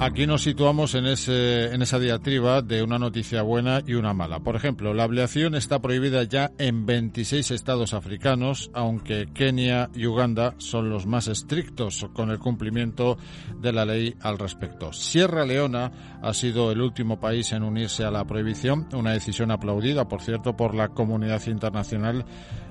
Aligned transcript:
Aquí 0.00 0.28
nos 0.28 0.44
situamos 0.44 0.94
en, 0.94 1.06
ese, 1.06 1.74
en 1.74 1.82
esa 1.82 1.98
diatriba 1.98 2.62
de 2.62 2.84
una 2.84 3.00
noticia 3.00 3.42
buena 3.42 3.82
y 3.84 3.94
una 3.94 4.14
mala. 4.14 4.38
Por 4.38 4.54
ejemplo, 4.54 4.94
la 4.94 5.02
ablación 5.02 5.56
está 5.56 5.80
prohibida 5.80 6.22
ya 6.22 6.52
en 6.56 6.86
26 6.86 7.50
estados 7.50 7.94
africanos, 7.94 8.70
aunque 8.74 9.26
Kenia 9.34 9.90
y 9.96 10.06
Uganda 10.06 10.54
son 10.58 10.88
los 10.88 11.06
más 11.06 11.26
estrictos 11.26 12.06
con 12.12 12.30
el 12.30 12.38
cumplimiento 12.38 13.18
de 13.60 13.72
la 13.72 13.84
ley 13.84 14.14
al 14.20 14.38
respecto. 14.38 14.92
Sierra 14.92 15.44
Leona 15.44 15.90
ha 16.22 16.32
sido 16.32 16.70
el 16.70 16.80
último 16.80 17.18
país 17.18 17.50
en 17.50 17.64
unirse 17.64 18.04
a 18.04 18.12
la 18.12 18.24
prohibición, 18.24 18.86
una 18.92 19.14
decisión 19.14 19.50
aplaudida, 19.50 20.06
por 20.06 20.22
cierto, 20.22 20.56
por 20.56 20.76
la 20.76 20.90
comunidad 20.90 21.44
internacional 21.48 22.24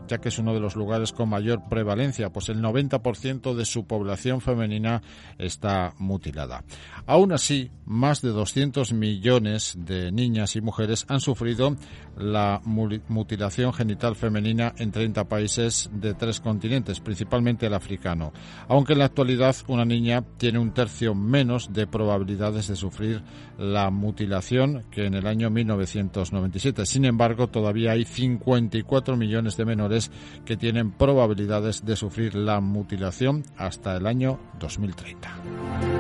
ya 0.07 0.20
que 0.20 0.29
es 0.29 0.39
uno 0.39 0.53
de 0.53 0.59
los 0.59 0.75
lugares 0.75 1.11
con 1.11 1.29
mayor 1.29 1.63
prevalencia, 1.70 2.29
pues 2.29 2.49
el 2.49 2.61
90% 2.61 3.53
de 3.53 3.66
su 3.66 3.85
población 3.85 4.41
femenina 4.41 5.02
está 5.38 5.93
mutilada. 5.97 6.63
Aún 7.05 7.31
así, 7.31 7.71
más 7.85 8.21
de 8.21 8.30
200 8.30 8.93
millones 8.93 9.75
de 9.77 10.11
niñas 10.11 10.55
y 10.55 10.61
mujeres 10.61 11.05
han 11.07 11.20
sufrido 11.20 11.75
la 12.17 12.61
mutilación 12.63 13.73
genital 13.73 14.16
femenina 14.16 14.73
en 14.77 14.91
30 14.91 15.25
países 15.25 15.89
de 15.93 16.13
tres 16.13 16.39
continentes, 16.39 16.99
principalmente 16.99 17.67
el 17.67 17.73
africano, 17.73 18.33
aunque 18.67 18.94
en 18.94 18.99
la 18.99 19.05
actualidad 19.05 19.55
una 19.67 19.85
niña 19.85 20.23
tiene 20.38 20.59
un 20.59 20.73
tercio 20.73 21.13
menos 21.13 21.73
de 21.73 21.88
probabilidades 21.88 22.67
de 22.67 22.75
sufrir 22.75 23.23
la 23.58 23.89
mutilación 23.89 24.85
que 24.91 25.05
en 25.05 25.13
el 25.13 25.27
año 25.27 25.49
1997. 25.49 26.85
Sin 26.85 27.05
embargo, 27.05 27.47
todavía 27.47 27.92
hay 27.92 28.05
54 28.05 29.17
millones 29.17 29.58
de 29.58 29.66
menores 29.66 29.97
que 30.45 30.58
tienen 30.58 30.92
probabilidades 30.92 31.86
de 31.86 31.95
sufrir 31.95 32.36
la 32.36 32.59
mutilación 32.59 33.44
hasta 33.58 33.95
el 33.98 34.06
año 34.06 34.39
2030. 34.59 35.97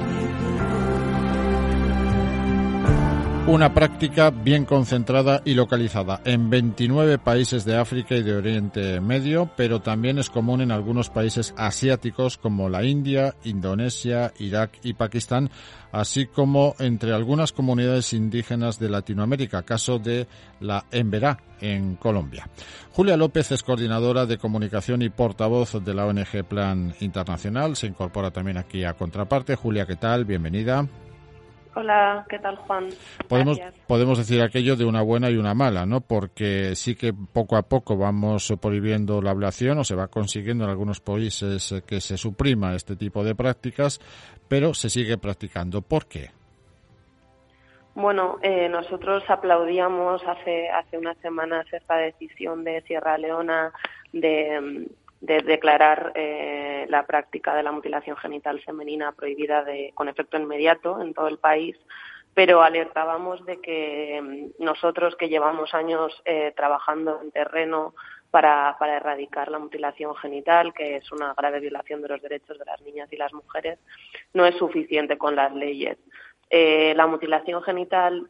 Una 3.47 3.73
práctica 3.73 4.29
bien 4.29 4.65
concentrada 4.65 5.41
y 5.45 5.53
localizada 5.53 6.19
en 6.25 6.49
29 6.49 7.17
países 7.17 7.63
de 7.63 7.77
África 7.77 8.13
y 8.15 8.21
de 8.21 8.35
Oriente 8.35 8.99
Medio, 8.99 9.49
pero 9.55 9.79
también 9.79 10.19
es 10.19 10.29
común 10.29 10.59
en 10.59 10.69
algunos 10.69 11.09
países 11.09 11.53
asiáticos 11.55 12.37
como 12.37 12.67
la 12.67 12.83
India, 12.83 13.35
Indonesia, 13.45 14.33
Irak 14.39 14.79
y 14.83 14.95
Pakistán, 14.95 15.49
así 15.93 16.25
como 16.25 16.75
entre 16.79 17.13
algunas 17.13 17.53
comunidades 17.53 18.11
indígenas 18.11 18.79
de 18.79 18.89
Latinoamérica, 18.89 19.63
caso 19.63 19.97
de 19.97 20.27
la 20.59 20.83
Emberá 20.91 21.37
en 21.61 21.95
Colombia. 21.95 22.49
Julia 22.91 23.15
López 23.15 23.53
es 23.53 23.63
coordinadora 23.63 24.25
de 24.25 24.37
comunicación 24.37 25.03
y 25.03 25.09
portavoz 25.09 25.81
de 25.85 25.93
la 25.93 26.05
ONG 26.05 26.43
Plan 26.43 26.93
Internacional. 26.99 27.77
Se 27.77 27.87
incorpora 27.87 28.29
también 28.29 28.57
aquí 28.57 28.83
a 28.83 28.95
Contraparte. 28.95 29.55
Julia, 29.55 29.85
¿qué 29.85 29.95
tal? 29.95 30.25
Bienvenida. 30.25 30.85
Hola, 31.79 32.25
¿qué 32.27 32.39
tal 32.39 32.55
Juan? 32.55 32.89
Podemos, 33.27 33.59
podemos 33.85 34.17
decir 34.17 34.41
aquello 34.41 34.75
de 34.75 34.83
una 34.83 35.03
buena 35.03 35.29
y 35.29 35.37
una 35.37 35.53
mala, 35.53 35.85
¿no? 35.85 36.01
Porque 36.01 36.73
sí 36.73 36.95
que 36.95 37.13
poco 37.13 37.55
a 37.55 37.61
poco 37.61 37.95
vamos 37.95 38.51
prohibiendo 38.59 39.21
la 39.21 39.29
ablación 39.29 39.77
o 39.77 39.83
se 39.83 39.95
va 39.95 40.07
consiguiendo 40.07 40.63
en 40.63 40.71
algunos 40.71 41.01
países 41.01 41.83
que 41.85 42.01
se 42.01 42.17
suprima 42.17 42.73
este 42.73 42.95
tipo 42.95 43.23
de 43.23 43.35
prácticas, 43.35 43.99
pero 44.49 44.73
se 44.73 44.89
sigue 44.89 45.19
practicando. 45.19 45.83
¿Por 45.83 46.07
qué? 46.07 46.31
Bueno, 47.93 48.39
eh, 48.41 48.67
nosotros 48.69 49.23
aplaudíamos 49.27 50.23
hace, 50.27 50.69
hace 50.69 50.97
unas 50.97 51.17
semanas 51.19 51.71
esta 51.71 51.97
decisión 51.97 52.63
de 52.63 52.81
Sierra 52.87 53.19
Leona 53.19 53.71
de 54.13 54.87
de 55.21 55.41
declarar 55.41 56.11
eh, 56.15 56.85
la 56.89 57.05
práctica 57.05 57.55
de 57.55 57.63
la 57.63 57.71
mutilación 57.71 58.17
genital 58.17 58.61
femenina 58.61 59.11
prohibida 59.11 59.63
de, 59.63 59.91
con 59.95 60.09
efecto 60.09 60.37
inmediato 60.37 61.01
en 61.01 61.13
todo 61.13 61.27
el 61.27 61.39
país, 61.39 61.75
pero 62.33 62.61
alertábamos 62.61 63.43
de 63.45 63.59
que 63.59 64.21
mm, 64.21 64.63
nosotros 64.63 65.15
que 65.15 65.29
llevamos 65.29 65.73
años 65.73 66.13
eh, 66.25 66.53
trabajando 66.55 67.19
en 67.21 67.31
terreno 67.31 67.95
para, 68.29 68.75
para, 68.77 68.97
erradicar 68.97 69.49
la 69.49 69.57
mutilación 69.57 70.13
genital, 70.15 70.73
que 70.73 70.97
es 70.97 71.11
una 71.11 71.33
grave 71.33 71.61
violación 71.61 72.01
de 72.01 72.09
los 72.09 72.21
derechos 72.21 72.59
de 72.59 72.65
las 72.65 72.81
niñas 72.81 73.11
y 73.11 73.17
las 73.17 73.33
mujeres, 73.33 73.79
no 74.33 74.45
es 74.45 74.55
suficiente 74.57 75.17
con 75.17 75.35
las 75.35 75.53
leyes. 75.53 75.97
Eh, 76.49 76.93
la 76.95 77.07
mutilación 77.07 77.63
genital 77.63 78.27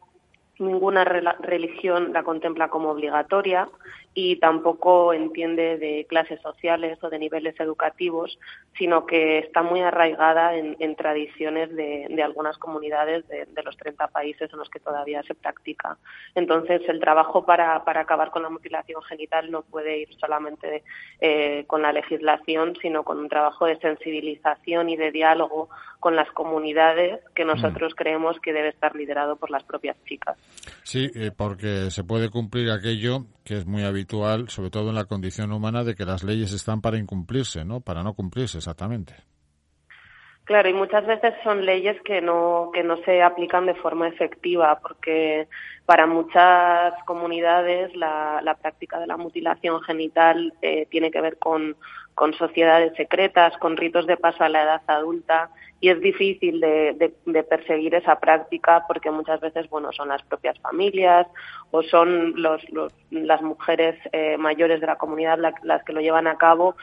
ninguna 0.58 1.04
religión 1.04 2.12
la 2.12 2.22
contempla 2.22 2.68
como 2.68 2.90
obligatoria 2.90 3.68
y 4.20 4.34
tampoco 4.34 5.12
entiende 5.12 5.78
de 5.78 6.04
clases 6.08 6.40
sociales 6.40 6.98
o 7.04 7.08
de 7.08 7.20
niveles 7.20 7.54
educativos, 7.60 8.36
sino 8.76 9.06
que 9.06 9.38
está 9.38 9.62
muy 9.62 9.80
arraigada 9.80 10.56
en, 10.56 10.96
tradiciones 10.96 11.72
de, 11.76 12.20
algunas 12.20 12.58
comunidades 12.58 13.28
de, 13.28 13.46
los 13.64 13.76
30 13.76 14.08
países 14.08 14.52
en 14.52 14.58
los 14.58 14.68
que 14.70 14.80
todavía 14.80 15.22
se 15.22 15.36
practica. 15.36 15.98
Entonces, 16.34 16.82
el 16.88 16.98
trabajo 16.98 17.44
para, 17.46 17.76
acabar 17.76 18.32
con 18.32 18.42
la 18.42 18.50
mutilación 18.50 19.00
genital 19.02 19.52
no 19.52 19.62
puede 19.62 20.00
ir 20.00 20.08
solamente 20.18 20.82
eh, 21.20 21.62
con 21.68 21.82
la 21.82 21.92
legislación, 21.92 22.74
sino 22.82 23.04
con 23.04 23.20
un 23.20 23.28
trabajo 23.28 23.66
de 23.66 23.78
sensibilización 23.78 24.88
y 24.88 24.96
de 24.96 25.12
diálogo 25.12 25.68
con 26.00 26.16
las 26.16 26.30
comunidades 26.32 27.20
que 27.34 27.44
nosotros 27.44 27.94
creemos 27.96 28.38
que 28.40 28.52
debe 28.52 28.68
estar 28.68 28.94
liderado 28.94 29.36
por 29.36 29.50
las 29.50 29.64
propias 29.64 29.96
chicas. 30.04 30.36
Sí, 30.84 31.10
eh, 31.14 31.32
porque 31.36 31.90
se 31.90 32.04
puede 32.04 32.30
cumplir 32.30 32.70
aquello 32.70 33.24
que 33.44 33.56
es 33.56 33.66
muy 33.66 33.82
habitual, 33.82 34.07
sobre 34.08 34.70
todo 34.70 34.88
en 34.88 34.94
la 34.94 35.04
condición 35.04 35.52
humana, 35.52 35.84
de 35.84 35.94
que 35.94 36.04
las 36.04 36.24
leyes 36.24 36.52
están 36.52 36.80
para 36.80 36.98
incumplirse, 36.98 37.64
¿no? 37.64 37.80
Para 37.80 38.02
no 38.02 38.14
cumplirse 38.14 38.58
exactamente. 38.58 39.14
Claro, 40.48 40.70
y 40.70 40.72
muchas 40.72 41.06
veces 41.06 41.34
son 41.44 41.66
leyes 41.66 42.00
que 42.06 42.22
no, 42.22 42.70
que 42.72 42.82
no 42.82 42.96
se 43.04 43.22
aplican 43.22 43.66
de 43.66 43.74
forma 43.74 44.08
efectiva, 44.08 44.78
porque 44.80 45.46
para 45.84 46.06
muchas 46.06 46.94
comunidades 47.04 47.94
la, 47.94 48.40
la 48.42 48.54
práctica 48.54 48.98
de 48.98 49.06
la 49.06 49.18
mutilación 49.18 49.82
genital 49.82 50.54
eh, 50.62 50.86
tiene 50.90 51.10
que 51.10 51.20
ver 51.20 51.36
con, 51.38 51.76
con 52.18 52.34
sociedades 52.34 52.94
secretas, 52.96 53.56
con 53.58 53.76
ritos 53.76 54.04
de 54.08 54.16
paso 54.16 54.42
a 54.42 54.48
la 54.48 54.64
edad 54.64 54.82
adulta 54.88 55.50
y 55.80 55.90
es 55.90 56.00
difícil 56.00 56.60
de, 56.60 57.12
de, 57.24 57.42
perseguir 57.44 57.94
esa 57.94 58.18
práctica 58.18 58.84
porque 58.88 59.12
muchas 59.12 59.40
veces 59.40 59.70
bueno 59.70 59.92
son 59.92 60.08
las 60.08 60.20
propias 60.24 60.58
familias 60.58 61.28
o 61.70 61.84
son 61.84 62.42
los, 62.42 62.60
las 63.12 63.40
mujeres 63.42 63.94
eh, 64.10 64.36
mayores 64.36 64.80
de 64.80 64.88
la 64.88 64.96
comunidad 64.96 65.38
las 65.62 65.84
que 65.84 65.92
lo 65.92 66.00
llevan 66.00 66.26
a 66.26 66.36
cabo 66.36 66.74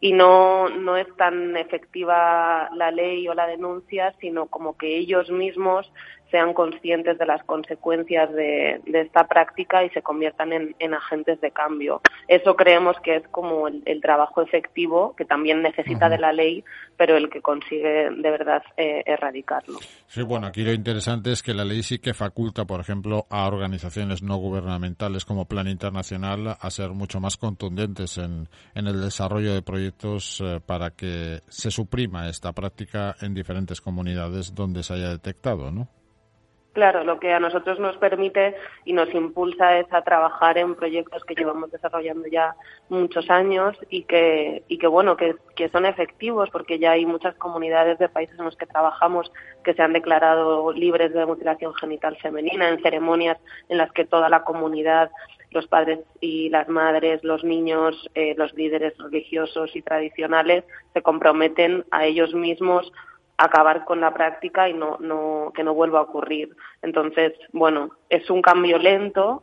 y 0.00 0.12
no 0.12 0.68
no 0.68 0.96
es 0.96 1.06
tan 1.16 1.56
efectiva 1.56 2.68
la 2.74 2.90
ley 2.90 3.28
o 3.28 3.34
la 3.34 3.46
denuncia 3.46 4.12
sino 4.20 4.46
como 4.46 4.76
que 4.76 4.96
ellos 4.96 5.30
mismos 5.30 5.92
sean 6.30 6.54
conscientes 6.54 7.18
de 7.18 7.26
las 7.26 7.42
consecuencias 7.44 8.32
de, 8.32 8.80
esta 8.86 9.26
práctica 9.26 9.84
y 9.84 9.90
se 9.90 10.02
conviertan 10.02 10.52
en, 10.52 10.94
agentes 10.94 11.40
de 11.40 11.50
cambio. 11.50 12.00
Eso 12.28 12.56
creemos 12.56 12.96
que 13.02 13.16
es 13.16 13.28
como 13.28 13.68
el, 13.68 14.00
trabajo 14.00 14.42
efectivo, 14.42 15.14
que 15.16 15.24
también 15.24 15.62
necesita 15.62 16.08
de 16.08 16.18
la 16.18 16.32
ley, 16.32 16.64
pero 16.96 17.16
el 17.16 17.28
que 17.30 17.40
consigue 17.40 18.10
de 18.10 18.30
verdad 18.30 18.62
eh, 18.76 19.02
erradicarlo. 19.06 19.78
Sí, 20.06 20.22
bueno, 20.22 20.46
aquí 20.46 20.62
lo 20.62 20.72
interesante 20.72 21.32
es 21.32 21.42
que 21.42 21.54
la 21.54 21.64
ley 21.64 21.82
sí 21.82 21.98
que 21.98 22.14
faculta, 22.14 22.64
por 22.64 22.80
ejemplo, 22.80 23.26
a 23.30 23.46
organizaciones 23.46 24.22
no 24.22 24.36
gubernamentales 24.36 25.24
como 25.24 25.46
Plan 25.46 25.68
Internacional 25.68 26.56
a 26.58 26.70
ser 26.70 26.90
mucho 26.90 27.20
más 27.20 27.36
contundentes 27.36 28.18
en, 28.18 28.48
el 28.74 29.00
desarrollo 29.00 29.54
de 29.54 29.62
proyectos 29.62 30.40
eh, 30.40 30.60
para 30.64 30.90
que 30.90 31.40
se 31.48 31.70
suprima 31.70 32.28
esta 32.28 32.52
práctica 32.52 33.14
en 33.20 33.34
diferentes 33.34 33.80
comunidades 33.80 34.54
donde 34.54 34.82
se 34.82 34.94
haya 34.94 35.10
detectado, 35.10 35.70
¿no? 35.70 35.88
Claro, 36.72 37.02
lo 37.02 37.18
que 37.18 37.32
a 37.32 37.40
nosotros 37.40 37.80
nos 37.80 37.96
permite 37.96 38.54
y 38.84 38.92
nos 38.92 39.12
impulsa 39.12 39.78
es 39.78 39.92
a 39.92 40.02
trabajar 40.02 40.56
en 40.56 40.76
proyectos 40.76 41.24
que 41.24 41.34
llevamos 41.34 41.72
desarrollando 41.72 42.28
ya 42.28 42.54
muchos 42.88 43.28
años 43.28 43.76
y 43.88 44.04
que, 44.04 44.62
y 44.68 44.78
que 44.78 44.86
bueno, 44.86 45.16
que, 45.16 45.34
que 45.56 45.68
son 45.70 45.84
efectivos 45.84 46.48
porque 46.50 46.78
ya 46.78 46.92
hay 46.92 47.06
muchas 47.06 47.34
comunidades 47.34 47.98
de 47.98 48.08
países 48.08 48.38
en 48.38 48.44
los 48.44 48.56
que 48.56 48.66
trabajamos 48.66 49.32
que 49.64 49.74
se 49.74 49.82
han 49.82 49.92
declarado 49.92 50.72
libres 50.72 51.12
de 51.12 51.26
mutilación 51.26 51.74
genital 51.74 52.16
femenina 52.18 52.68
en 52.68 52.80
ceremonias 52.80 53.38
en 53.68 53.76
las 53.76 53.90
que 53.90 54.04
toda 54.04 54.28
la 54.28 54.44
comunidad 54.44 55.10
los 55.50 55.66
padres 55.66 55.98
y 56.20 56.48
las 56.50 56.68
madres, 56.68 57.24
los 57.24 57.42
niños, 57.42 58.08
eh, 58.14 58.34
los 58.36 58.54
líderes 58.54 58.96
religiosos 58.98 59.74
y 59.74 59.82
tradicionales 59.82 60.62
se 60.92 61.02
comprometen 61.02 61.84
a 61.90 62.06
ellos 62.06 62.32
mismos 62.34 62.92
acabar 63.44 63.84
con 63.84 64.00
la 64.00 64.12
práctica 64.12 64.68
y 64.68 64.74
no, 64.74 64.96
no, 65.00 65.52
que 65.54 65.64
no 65.64 65.74
vuelva 65.74 66.00
a 66.00 66.02
ocurrir. 66.02 66.56
Entonces, 66.82 67.32
bueno, 67.52 67.90
es 68.08 68.28
un 68.30 68.42
cambio 68.42 68.78
lento, 68.78 69.42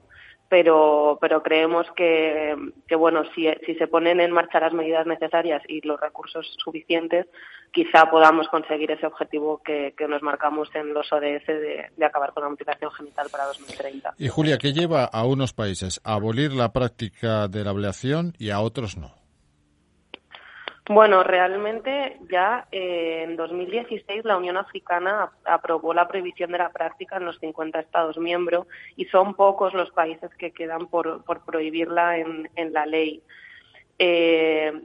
pero, 0.49 1.17
pero 1.19 1.43
creemos 1.43 1.87
que, 1.95 2.55
que 2.87 2.95
bueno, 2.95 3.23
si, 3.35 3.47
se 3.77 3.87
ponen 3.87 4.19
en 4.19 4.31
marcha 4.31 4.59
las 4.59 4.73
medidas 4.73 5.05
necesarias 5.05 5.61
y 5.67 5.81
los 5.81 5.99
recursos 5.99 6.45
suficientes, 6.63 7.25
quizá 7.71 8.09
podamos 8.09 8.47
conseguir 8.47 8.91
ese 8.91 9.05
objetivo 9.05 9.61
que, 9.63 9.93
nos 10.07 10.21
marcamos 10.21 10.69
en 10.73 10.93
los 10.93 11.11
ODS 11.11 11.47
de, 11.47 11.89
de, 11.95 12.05
acabar 12.05 12.33
con 12.33 12.43
la 12.43 12.49
mutilación 12.49 12.91
genital 12.91 13.27
para 13.29 13.45
2030. 13.45 14.13
Y 14.17 14.29
Julia, 14.29 14.57
¿qué 14.57 14.71
lleva 14.71 15.03
a 15.03 15.25
unos 15.25 15.53
países 15.53 15.99
a 16.05 16.13
abolir 16.13 16.53
la 16.53 16.71
práctica 16.71 17.47
de 17.49 17.65
la 17.65 17.71
ablación 17.71 18.33
y 18.37 18.51
a 18.51 18.61
otros 18.61 18.97
no? 18.97 19.26
Bueno, 20.89 21.21
realmente 21.21 22.17
ya 22.31 22.65
eh, 22.71 23.23
en 23.23 23.35
2016 23.35 24.23
la 24.23 24.37
Unión 24.37 24.55
Africana 24.55 25.31
aprobó 25.43 25.93
la 25.93 26.07
prohibición 26.07 26.53
de 26.53 26.59
la 26.59 26.69
práctica 26.69 27.17
en 27.17 27.25
los 27.25 27.37
50 27.39 27.77
Estados 27.81 28.17
miembros 28.17 28.67
y 28.95 29.03
son 29.05 29.33
pocos 29.33 29.73
los 29.73 29.91
países 29.91 30.33
que 30.35 30.51
quedan 30.51 30.87
por, 30.87 31.25
prohibirla 31.45 32.19
en, 32.19 32.49
la 32.71 32.85
ley. 32.85 33.21
Eh, 33.99 34.81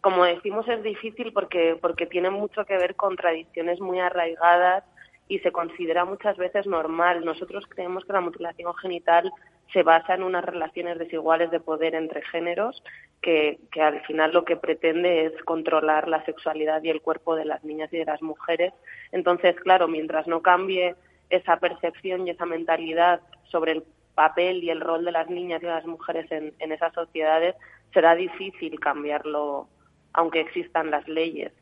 como 0.00 0.24
decimos, 0.24 0.66
es 0.66 0.82
difícil 0.82 1.32
porque, 1.32 1.78
porque 1.80 2.06
tiene 2.06 2.30
mucho 2.30 2.64
que 2.64 2.76
ver 2.76 2.96
con 2.96 3.14
tradiciones 3.14 3.80
muy 3.80 4.00
arraigadas 4.00 4.82
y 5.28 5.38
se 5.38 5.52
considera 5.52 6.04
muchas 6.04 6.36
veces 6.38 6.66
normal. 6.66 7.24
Nosotros 7.24 7.66
creemos 7.68 8.04
que 8.04 8.14
la 8.14 8.20
mutilación 8.20 8.74
genital 8.74 9.32
se 9.72 9.82
basa 9.82 10.14
en 10.14 10.22
unas 10.22 10.44
relaciones 10.44 10.98
desiguales 10.98 11.50
de 11.50 11.60
poder 11.60 11.94
entre 11.94 12.22
géneros 12.22 12.82
que, 13.22 13.58
que, 13.70 13.82
al 13.82 14.00
final 14.06 14.32
lo 14.32 14.44
que 14.44 14.56
pretende 14.56 15.26
es 15.26 15.32
controlar 15.44 16.08
la 16.08 16.24
sexualidad 16.24 16.82
y 16.82 16.90
el 16.90 17.02
cuerpo 17.02 17.36
de 17.36 17.44
las 17.44 17.62
niñas 17.64 17.92
y 17.92 17.98
de 17.98 18.04
las 18.04 18.22
mujeres. 18.22 18.72
Entonces, 19.12 19.56
claro, 19.56 19.88
mientras 19.88 20.26
no 20.26 20.42
cambie 20.42 20.94
esa 21.28 21.58
percepción 21.58 22.26
y 22.26 22.30
esa 22.30 22.46
mentalidad 22.46 23.20
sobre 23.44 23.72
el 23.72 23.84
papel 24.14 24.64
y 24.64 24.70
el 24.70 24.80
rol 24.80 25.04
de 25.04 25.12
las 25.12 25.28
niñas 25.28 25.62
y 25.62 25.66
de 25.66 25.72
las 25.72 25.86
mujeres 25.86 26.30
en, 26.32 26.52
en 26.58 26.72
esas 26.72 26.92
sociedades, 26.92 27.54
será 27.92 28.14
difícil 28.14 28.78
cambiarlo, 28.80 29.68
aunque 30.12 30.40
existan 30.40 30.90
las 30.90 31.06
leyes. 31.08 31.52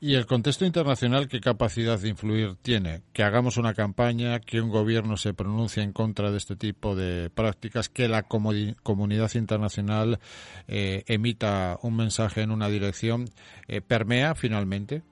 ¿Y 0.00 0.14
el 0.14 0.26
contexto 0.26 0.64
internacional 0.64 1.28
qué 1.28 1.40
capacidad 1.40 1.98
de 1.98 2.08
influir 2.08 2.56
tiene? 2.62 3.02
Que 3.12 3.22
hagamos 3.22 3.58
una 3.58 3.74
campaña, 3.74 4.40
que 4.40 4.60
un 4.60 4.70
gobierno 4.70 5.16
se 5.16 5.34
pronuncie 5.34 5.82
en 5.82 5.92
contra 5.92 6.30
de 6.30 6.38
este 6.38 6.56
tipo 6.56 6.96
de 6.96 7.28
prácticas, 7.30 7.88
que 7.88 8.08
la 8.08 8.22
comunidad 8.22 9.34
internacional 9.34 10.18
eh, 10.66 11.04
emita 11.06 11.78
un 11.82 11.96
mensaje 11.96 12.40
en 12.42 12.50
una 12.50 12.68
dirección, 12.68 13.26
eh, 13.68 13.80
¿permea 13.80 14.34
finalmente? 14.34 15.02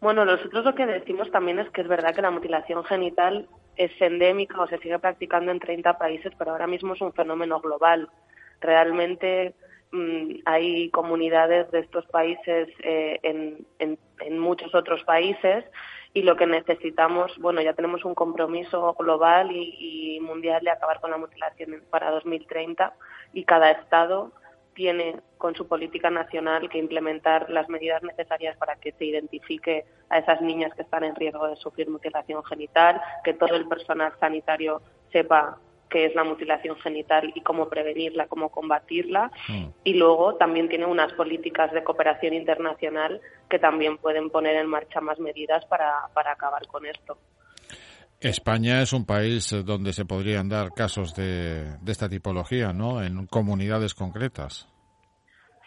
Bueno, 0.00 0.24
nosotros 0.24 0.64
lo 0.64 0.74
que 0.74 0.86
decimos 0.86 1.30
también 1.30 1.58
es 1.58 1.68
que 1.70 1.80
es 1.80 1.88
verdad 1.88 2.14
que 2.14 2.22
la 2.22 2.30
mutilación 2.30 2.84
genital 2.84 3.48
es 3.76 3.90
endémica 4.00 4.60
o 4.60 4.68
se 4.68 4.78
sigue 4.78 4.98
practicando 4.98 5.50
en 5.50 5.58
30 5.58 5.98
países, 5.98 6.32
pero 6.38 6.52
ahora 6.52 6.66
mismo 6.66 6.94
es 6.94 7.00
un 7.00 7.12
fenómeno 7.12 7.60
global. 7.60 8.08
Realmente 8.60 9.54
Mm, 9.92 10.40
hay 10.44 10.90
comunidades 10.90 11.70
de 11.70 11.80
estos 11.80 12.04
países 12.06 12.68
eh, 12.82 13.20
en, 13.22 13.66
en, 13.78 14.38
muchos 14.38 14.74
otros 14.74 15.04
países 15.04 15.64
y 16.12 16.22
lo 16.22 16.36
que 16.36 16.46
necesitamos, 16.46 17.38
bueno, 17.38 17.62
ya 17.62 17.72
tenemos 17.72 18.04
un 18.04 18.14
compromiso 18.14 18.94
global 18.98 19.50
y, 19.52 20.18
mundial 20.20 20.64
de 20.64 20.70
acabar 20.70 21.00
con 21.00 21.12
la 21.12 21.18
mutilación 21.18 21.82
para 21.88 22.10
2030 22.10 22.94
y 23.32 23.44
cada 23.44 23.70
Estado 23.70 24.32
tiene 24.74 25.20
con 25.38 25.54
su 25.54 25.68
política 25.68 26.10
nacional 26.10 26.68
que 26.68 26.78
implementar 26.78 27.48
las 27.48 27.68
medidas 27.68 28.02
necesarias 28.02 28.56
para 28.56 28.76
que 28.76 28.92
se 28.92 29.04
identifique 29.04 29.84
a 30.10 30.18
esas 30.18 30.40
niñas 30.40 30.74
que 30.74 30.82
están 30.82 31.04
en 31.04 31.14
riesgo 31.14 31.46
de 31.46 31.56
sufrir 31.56 31.88
mutilación 31.88 32.42
genital, 32.44 33.00
que 33.24 33.34
todo 33.34 33.54
el 33.54 33.68
personal 33.68 34.12
sanitario 34.18 34.82
sepa 35.12 35.58
qué 35.88 36.06
es 36.06 36.14
la 36.14 36.24
mutilación 36.24 36.76
genital 36.76 37.32
y 37.34 37.40
cómo 37.40 37.68
prevenirla, 37.68 38.26
cómo 38.26 38.50
combatirla. 38.50 39.30
Mm. 39.48 39.66
Y 39.84 39.94
luego 39.94 40.36
también 40.36 40.68
tiene 40.68 40.86
unas 40.86 41.12
políticas 41.12 41.72
de 41.72 41.84
cooperación 41.84 42.34
internacional 42.34 43.20
que 43.48 43.58
también 43.58 43.98
pueden 43.98 44.30
poner 44.30 44.56
en 44.56 44.66
marcha 44.66 45.00
más 45.00 45.18
medidas 45.18 45.64
para, 45.66 46.08
para 46.14 46.32
acabar 46.32 46.66
con 46.66 46.86
esto. 46.86 47.18
España 48.20 48.80
es 48.80 48.92
un 48.92 49.04
país 49.04 49.54
donde 49.64 49.92
se 49.92 50.06
podrían 50.06 50.48
dar 50.48 50.72
casos 50.74 51.14
de, 51.14 51.76
de 51.80 51.92
esta 51.92 52.08
tipología, 52.08 52.72
¿no? 52.72 53.02
En 53.02 53.26
comunidades 53.26 53.94
concretas. 53.94 54.68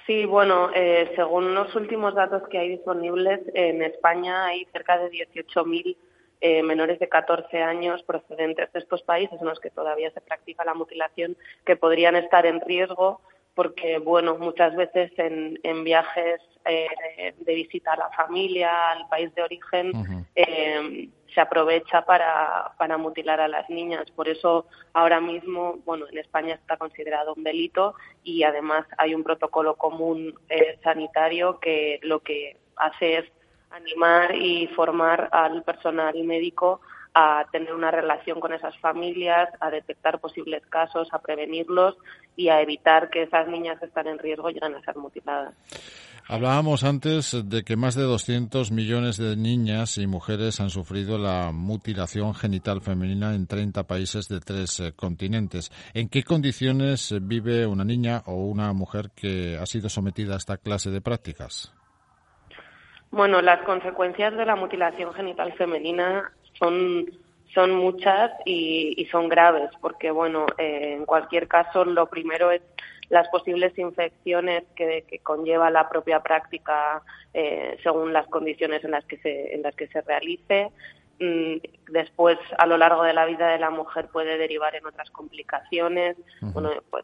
Sí, 0.10 0.26
bueno, 0.26 0.72
eh, 0.74 1.12
según 1.16 1.54
los 1.54 1.76
últimos 1.76 2.16
datos 2.16 2.42
que 2.50 2.58
hay 2.58 2.70
disponibles, 2.70 3.42
en 3.54 3.84
España 3.84 4.48
hay 4.48 4.66
cerca 4.74 4.98
de 4.98 5.12
18.000 5.12 5.96
eh, 6.42 6.64
menores 6.64 7.00
de 7.00 7.10
14 7.10 7.62
años 7.62 8.02
procedentes 8.04 8.72
de 8.72 8.80
estos 8.80 9.02
países 9.04 9.40
en 9.42 9.48
los 9.48 9.60
que 9.60 9.70
todavía 9.70 10.10
se 10.12 10.22
practica 10.22 10.64
la 10.64 10.74
mutilación 10.74 11.36
que 11.66 11.76
podrían 11.76 12.16
estar 12.16 12.46
en 12.46 12.62
riesgo 12.62 13.20
porque, 13.56 13.98
bueno, 13.98 14.38
muchas 14.38 14.74
veces 14.74 15.12
en, 15.18 15.60
en 15.64 15.84
viajes 15.84 16.40
eh, 16.64 17.34
de 17.38 17.56
visita 17.56 17.92
a 17.92 17.98
la 17.98 18.10
familia, 18.12 18.92
al 18.92 19.10
país 19.10 19.36
de 19.36 19.44
origen, 19.44 19.92
eh, 20.34 21.10
se 21.34 21.42
aprovecha 21.42 22.06
para, 22.06 22.72
para 22.78 22.98
mutilar 22.98 23.42
a 23.42 23.50
las 23.50 23.70
niñas. 23.70 24.10
Por 24.12 24.30
eso 24.30 24.66
ahora 24.94 25.20
mismo, 25.20 25.80
bueno, 25.84 26.08
en 26.10 26.20
España 26.20 26.56
está 26.56 26.78
considerado 26.78 27.34
un 27.34 27.44
delito 27.44 27.96
y 28.24 28.44
además 28.44 28.86
hay 28.98 29.14
un 29.14 29.24
protocolo 29.24 29.76
común 29.76 30.36
sanitario 30.82 31.60
que 31.60 32.00
lo 32.02 32.22
que 32.22 32.56
hace 32.78 33.18
es 33.18 33.26
animar 33.72 34.36
y 34.36 34.68
formar 34.68 35.30
al 35.32 35.64
personal 35.64 36.16
médico 36.24 36.82
a 37.14 37.46
tener 37.52 37.74
una 37.74 37.92
relación 37.92 38.40
con 38.40 38.54
esas 38.54 38.78
familias, 38.80 39.50
a 39.60 39.70
detectar 39.70 40.20
posibles 40.20 40.64
casos, 40.68 41.08
a 41.12 41.20
prevenirlos 41.20 41.98
y 42.36 42.50
a 42.50 42.62
evitar 42.62 43.10
que 43.10 43.24
esas 43.24 43.48
niñas 43.48 43.80
que 43.80 43.88
están 43.88 44.08
en 44.08 44.20
riesgo 44.20 44.50
lleguen 44.50 44.76
a 44.76 44.82
ser 44.82 44.96
mutiladas. 44.96 45.54
Hablábamos 46.28 46.84
antes 46.84 47.36
de 47.50 47.64
que 47.64 47.76
más 47.76 47.96
de 47.96 48.04
200 48.04 48.72
millones 48.72 49.18
de 49.18 49.36
niñas 49.36 49.98
y 49.98 50.06
mujeres 50.06 50.60
han 50.60 50.70
sufrido 50.70 51.18
la 51.18 51.52
mutilación 51.52 52.36
genital 52.36 52.82
femenina 52.82 53.34
en 53.34 53.48
30 53.48 53.88
países 53.88 54.28
de 54.28 54.40
tres 54.40 54.80
eh, 54.80 54.94
continentes. 54.96 55.72
¿En 55.96 56.08
qué 56.08 56.24
condiciones 56.24 57.16
vive 57.20 57.66
una 57.66 57.84
niña 57.84 58.22
o 58.28 58.36
una 58.46 58.72
mujer 58.74 59.10
que 59.16 59.58
ha 59.58 59.66
sido 59.66 59.90
sometida 59.90 60.36
a 60.36 60.38
esta 60.38 60.58
clase 60.58 60.92
de 60.92 61.02
prácticas? 61.02 61.74
Bueno, 63.12 63.42
las 63.42 63.62
consecuencias 63.64 64.36
de 64.36 64.46
la 64.46 64.56
mutilación 64.56 65.14
genital 65.14 65.54
femenina 65.54 66.32
son, 66.60 67.06
son 67.54 67.72
muchas 67.76 68.32
y, 68.46 69.08
son 69.12 69.30
graves, 69.30 69.72
porque, 69.82 70.12
bueno, 70.12 70.46
eh, 70.58 70.96
en 70.98 71.06
cualquier 71.06 71.48
caso, 71.48 71.86
lo 71.86 72.08
primero 72.08 72.52
es 72.52 72.62
las 73.10 73.28
posibles 73.30 73.78
infecciones 73.78 74.64
que, 74.76 75.04
conlleva 75.24 75.72
la 75.72 75.90
propia 75.90 76.22
práctica 76.22 77.02
eh, 77.34 77.78
según 77.82 78.14
las 78.14 78.28
condiciones 78.28 78.84
en 78.84 78.92
las 78.92 79.04
que 79.06 79.18
se, 79.18 79.56
en 79.56 79.64
las 79.64 79.76
que 79.76 79.88
se 79.88 80.02
realice. 80.02 80.70
Después 81.20 82.38
a 82.58 82.66
lo 82.66 82.78
largo 82.78 83.04
de 83.04 83.14
la 83.14 83.26
vida 83.26 83.48
de 83.48 83.60
la 83.60 83.70
mujer 83.70 84.08
puede 84.08 84.38
derivar 84.38 84.76
en 84.76 84.86
otras 84.86 85.10
complicaciones, 85.12 86.16
bueno, 86.54 86.72
pues 86.90 87.04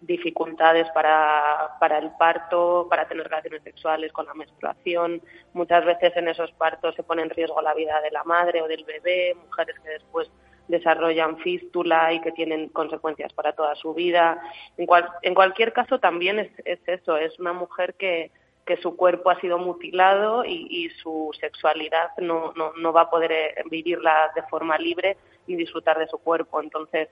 dificultades 0.00 0.88
para, 0.90 1.76
para 1.78 1.98
el 1.98 2.10
parto, 2.18 2.86
para 2.90 3.06
tener 3.06 3.24
relaciones 3.24 3.62
sexuales 3.62 4.12
con 4.12 4.26
la 4.26 4.34
menstruación. 4.34 5.22
Muchas 5.52 5.84
veces 5.84 6.12
en 6.16 6.28
esos 6.28 6.50
partos 6.52 6.94
se 6.96 7.04
pone 7.04 7.22
en 7.22 7.30
riesgo 7.30 7.62
la 7.62 7.74
vida 7.74 8.00
de 8.00 8.10
la 8.10 8.24
madre 8.24 8.62
o 8.62 8.68
del 8.68 8.84
bebé, 8.84 9.34
mujeres 9.34 9.76
que 9.80 9.90
después 9.90 10.28
desarrollan 10.66 11.38
fístula 11.38 12.12
y 12.12 12.20
que 12.20 12.32
tienen 12.32 12.68
consecuencias 12.68 13.32
para 13.32 13.52
toda 13.52 13.74
su 13.76 13.94
vida. 13.94 14.42
En, 14.76 14.86
en 15.22 15.34
cualquier 15.34 15.72
caso 15.72 16.00
también 16.00 16.38
es, 16.38 16.50
es 16.64 16.80
eso, 16.86 17.16
es 17.16 17.38
una 17.38 17.52
mujer 17.52 17.94
que, 17.94 18.32
que 18.66 18.76
su 18.76 18.96
cuerpo 18.96 19.30
ha 19.30 19.40
sido 19.40 19.58
mutilado 19.58 20.44
y, 20.44 20.90
su 21.02 21.30
sexualidad 21.40 22.10
no, 22.18 22.52
no, 22.54 22.72
no, 22.74 22.92
va 22.92 23.02
a 23.02 23.10
poder 23.10 23.32
eh, 23.32 23.54
vivirla 23.70 24.30
de 24.34 24.42
forma 24.44 24.78
libre 24.78 25.16
ni 25.46 25.56
disfrutar 25.56 25.98
de 25.98 26.06
su 26.06 26.18
cuerpo. 26.18 26.60
Entonces, 26.60 27.08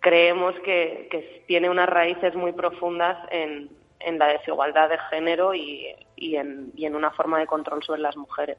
creemos 0.00 0.54
que, 0.60 1.08
tiene 1.46 1.70
unas 1.70 1.88
raíces 1.88 2.34
muy 2.34 2.52
profundas 2.52 3.16
en, 3.30 3.70
en 4.00 4.18
la 4.18 4.26
desigualdad 4.28 4.90
de 4.90 4.98
género 5.10 5.54
y, 5.54 5.86
y, 6.16 6.36
en, 6.36 6.72
y 6.76 6.84
en 6.84 6.94
una 6.94 7.10
forma 7.12 7.38
de 7.38 7.46
control 7.46 7.82
sobre 7.82 8.02
las 8.02 8.16
mujeres. 8.16 8.58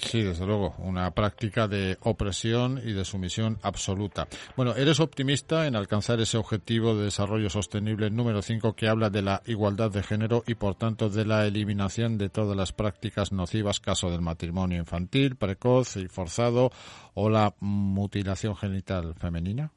Sí, 0.00 0.22
desde 0.22 0.46
luego, 0.46 0.74
una 0.78 1.10
práctica 1.10 1.68
de 1.68 1.98
opresión 2.02 2.80
y 2.82 2.92
de 2.92 3.04
sumisión 3.04 3.58
absoluta. 3.62 4.26
Bueno, 4.56 4.74
¿eres 4.74 4.98
optimista 4.98 5.66
en 5.66 5.76
alcanzar 5.76 6.20
ese 6.20 6.38
objetivo 6.38 6.94
de 6.94 7.04
desarrollo 7.04 7.50
sostenible 7.50 8.10
número 8.10 8.40
5 8.40 8.74
que 8.74 8.88
habla 8.88 9.10
de 9.10 9.22
la 9.22 9.42
igualdad 9.46 9.90
de 9.90 10.02
género 10.02 10.42
y, 10.46 10.54
por 10.54 10.74
tanto, 10.74 11.10
de 11.10 11.26
la 11.26 11.46
eliminación 11.46 12.16
de 12.16 12.30
todas 12.30 12.56
las 12.56 12.72
prácticas 12.72 13.30
nocivas, 13.30 13.78
caso 13.78 14.10
del 14.10 14.22
matrimonio 14.22 14.78
infantil, 14.78 15.36
precoz 15.36 15.96
y 15.96 16.08
forzado 16.08 16.70
o 17.14 17.28
la 17.28 17.52
mutilación 17.60 18.56
genital 18.56 19.14
femenina? 19.14 19.70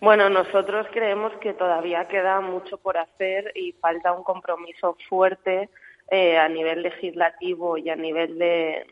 Bueno, 0.00 0.28
nosotros 0.28 0.86
creemos 0.92 1.32
que 1.40 1.54
todavía 1.54 2.06
queda 2.08 2.42
mucho 2.42 2.76
por 2.76 2.98
hacer 2.98 3.50
y 3.54 3.72
falta 3.72 4.12
un 4.12 4.22
compromiso 4.22 4.96
fuerte 5.08 5.70
eh, 6.10 6.38
a 6.38 6.48
nivel 6.48 6.82
legislativo 6.82 7.78
y 7.78 7.90
a 7.90 7.96
nivel 7.96 8.38
de, 8.38 8.86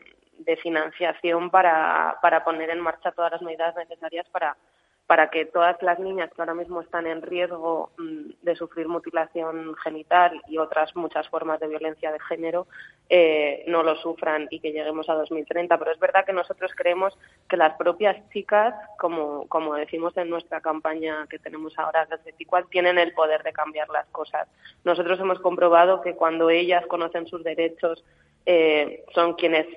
financiación 0.61 1.49
para, 1.49 2.17
para 2.21 2.43
poner 2.43 2.69
en 2.69 2.79
marcha 2.79 3.11
todas 3.11 3.31
las 3.31 3.41
medidas 3.41 3.75
necesarias 3.75 4.27
para, 4.29 4.57
para 5.07 5.29
que 5.29 5.45
todas 5.45 5.75
las 5.81 5.99
niñas 5.99 6.29
que 6.33 6.41
ahora 6.41 6.53
mismo 6.53 6.81
están 6.81 7.07
en 7.07 7.21
riesgo 7.21 7.91
mm, 7.97 8.31
de 8.41 8.55
sufrir 8.55 8.87
mutilación 8.87 9.75
genital 9.75 10.41
y 10.47 10.57
otras 10.57 10.95
muchas 10.95 11.27
formas 11.27 11.59
de 11.59 11.67
violencia 11.67 12.11
de 12.11 12.19
género 12.21 12.67
eh, 13.09 13.65
no 13.67 13.83
lo 13.83 13.95
sufran 13.97 14.47
y 14.49 14.59
que 14.59 14.71
lleguemos 14.71 15.09
a 15.09 15.15
2030. 15.15 15.77
Pero 15.77 15.91
es 15.91 15.99
verdad 15.99 16.25
que 16.25 16.31
nosotros 16.31 16.71
creemos 16.75 17.17
que 17.49 17.57
las 17.57 17.75
propias 17.75 18.17
chicas, 18.29 18.73
como, 18.97 19.47
como 19.49 19.75
decimos 19.75 20.15
en 20.15 20.29
nuestra 20.29 20.61
campaña 20.61 21.27
que 21.29 21.37
tenemos 21.37 21.77
ahora 21.77 22.05
desde 22.05 22.31
TICUAL, 22.31 22.69
tienen 22.69 22.97
el 22.97 23.13
poder 23.13 23.43
de 23.43 23.51
cambiar 23.51 23.89
las 23.89 24.07
cosas. 24.07 24.47
Nosotros 24.85 25.19
hemos 25.19 25.39
comprobado 25.39 26.01
que 26.01 26.15
cuando 26.15 26.49
ellas 26.49 26.85
conocen 26.87 27.27
sus 27.27 27.43
derechos, 27.43 28.03
eh, 28.45 29.03
son 29.13 29.33
quienes 29.33 29.67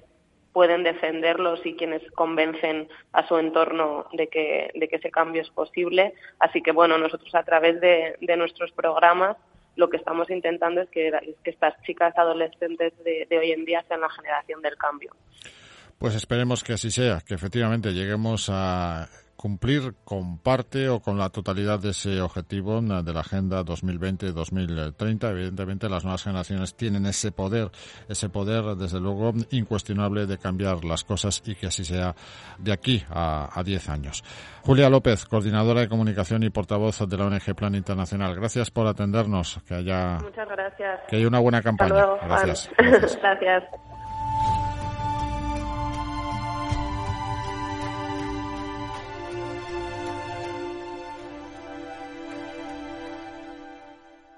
pueden 0.57 0.85
defenderlos 0.85 1.61
y 1.67 1.75
quienes 1.75 2.01
convencen 2.13 2.89
a 3.13 3.29
su 3.29 3.37
entorno 3.37 4.07
de 4.15 4.29
que, 4.29 4.71
de 4.75 4.89
que 4.89 4.97
ese 4.97 5.11
cambio 5.11 5.43
es 5.43 5.51
posible. 5.51 6.15
Así 6.39 6.63
que, 6.63 6.73
bueno, 6.73 6.97
nosotros 6.97 7.35
a 7.35 7.43
través 7.43 7.79
de, 7.79 8.17
nuestros 8.39 8.73
programas 8.73 9.37
lo 9.75 9.91
que 9.91 9.99
estamos 9.99 10.31
intentando 10.31 10.81
es 10.81 10.89
que, 10.89 11.13
que 11.45 11.51
estas 11.51 11.75
chicas 11.83 12.17
adolescentes 12.17 12.95
de, 13.05 13.27
de 13.29 13.39
hoy 13.39 13.53
en 13.53 13.67
día 13.67 13.85
sean 13.87 14.01
la 14.01 14.09
generación 14.09 14.63
del 14.63 14.79
cambio. 14.79 15.11
Pues 15.99 16.15
esperemos 16.15 16.65
que 16.65 16.73
así 16.73 16.91
sea, 16.91 17.21
que 17.21 17.35
efectivamente 17.35 17.93
lleguemos 17.93 18.49
a 18.51 19.11
cumplir 19.37 19.95
con 20.05 20.39
parte 20.39 20.89
o 20.89 21.01
con 21.01 21.19
la 21.19 21.29
totalidad 21.29 21.79
de 21.79 21.91
ese 21.91 22.21
objetivo 22.21 22.81
de 22.81 23.13
la 23.13 23.21
Agenda 23.21 23.63
2020-2030. 23.65 25.31
Evidentemente, 25.31 25.89
las 25.89 26.05
nuevas 26.05 26.23
generaciones 26.23 26.75
tienen 26.75 27.07
ese 27.07 27.33
poder, 27.33 27.71
ese 28.09 28.29
poder, 28.29 28.77
desde 28.77 29.01
luego, 29.01 29.33
incuestionable 29.51 30.27
de 30.27 30.39
cambiar 30.39 30.85
las 30.85 31.05
cosas 31.05 31.43
y 31.47 31.55
que 31.55 31.67
así 31.67 31.85
sea 31.85 32.15
de 32.59 32.73
aquí 32.73 33.05
a 33.11 33.63
10 33.65 33.89
años. 33.89 34.25
Julia 34.67 34.91
López, 34.91 35.27
coordinadora 35.27 35.83
de 35.83 35.89
comunicación 35.89 36.43
y 36.43 36.51
portavoz 36.51 37.09
de 37.09 37.17
la 37.17 37.27
ONG 37.27 37.55
Plan 37.55 37.77
Internacional. 37.77 38.35
Gracias 38.35 38.69
por 38.73 38.89
atendernos. 38.89 39.61
Que 39.65 39.75
haya, 39.75 40.19
Muchas 40.21 40.49
gracias. 40.49 41.01
Que 41.09 41.17
haya 41.17 41.29
una 41.29 41.39
buena 41.39 41.63
campaña. 41.63 42.05
gracias. 42.27 42.69
gracias. 42.77 43.63